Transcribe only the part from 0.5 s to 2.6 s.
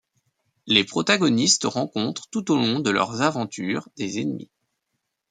Les protagonistes rencontrent tout au